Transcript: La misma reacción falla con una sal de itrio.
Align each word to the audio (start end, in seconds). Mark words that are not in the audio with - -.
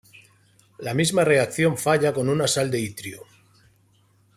La 0.79 0.95
misma 0.95 1.23
reacción 1.23 1.77
falla 1.77 2.11
con 2.11 2.27
una 2.27 2.47
sal 2.47 2.71
de 2.71 2.79
itrio. 2.81 3.21